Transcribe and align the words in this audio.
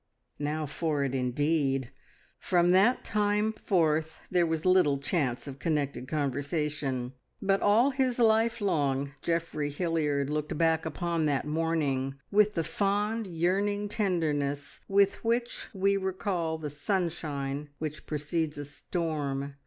Now 0.39 0.65
for 0.65 1.03
it 1.03 1.13
indeed! 1.13 1.91
From 2.39 2.71
that 2.71 3.03
time 3.03 3.51
forth 3.53 4.21
there 4.31 4.47
was 4.47 4.65
little 4.65 4.97
chance 4.97 5.45
of 5.45 5.59
connected 5.59 6.07
conversation, 6.07 7.13
but 7.39 7.61
all 7.61 7.91
his 7.91 8.17
life 8.17 8.61
long 8.61 9.11
Geoffrey 9.21 9.69
Hilliard 9.69 10.27
looked 10.27 10.57
back 10.57 10.87
upon 10.87 11.27
that 11.27 11.45
morning 11.45 12.15
with 12.31 12.55
the 12.55 12.63
fond, 12.63 13.27
yearning 13.27 13.87
tenderness 13.89 14.79
with 14.87 15.23
which 15.23 15.67
we 15.71 15.97
recall 15.97 16.57
the 16.57 16.71
sunshine 16.71 17.69
which 17.77 18.07
precedes 18.07 18.57
a 18.57 18.65
storm. 18.65 19.53